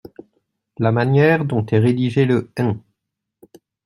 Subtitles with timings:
[0.79, 2.79] La manière dont est rédigé le un.